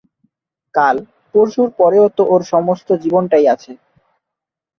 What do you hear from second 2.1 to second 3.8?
তো ওর সমস্ত জীবনটাই আছে।